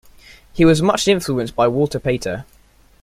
He 0.51 0.65
was 0.65 0.81
much 0.81 1.07
influenced 1.07 1.55
by 1.55 1.67
Walter 1.67 1.99
Pater. 1.99 2.45